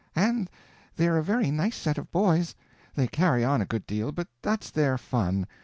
[0.15, 0.49] "And
[0.95, 2.55] they're a very nice set of boys.
[2.95, 5.45] They carry on a good deal, but that's their fun.